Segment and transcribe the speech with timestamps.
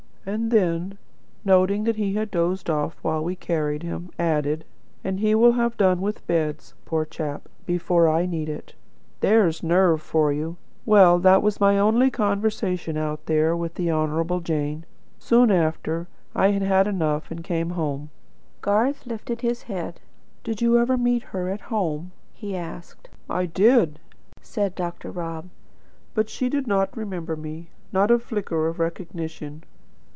[0.23, 0.99] And then,
[1.43, 4.65] noting that he had dozed off while we carried him, added:
[5.03, 8.75] 'And he will have done with beds, poor chap, before I need it.'
[9.21, 10.57] There's nerve for you!
[10.85, 14.85] Well, that was my only conversation out there with the Honourable Jane.
[15.17, 18.11] Soon after I had had enough and came home."
[18.61, 20.01] Garth lifted his head.
[20.43, 23.09] "Did you ever meet her at home?" he asked.
[23.27, 23.97] "I did,"
[24.39, 25.09] said Dr.
[25.09, 25.45] Rob.
[26.13, 27.69] "But she did not remember me.
[27.91, 29.63] Not a flicker of recognition.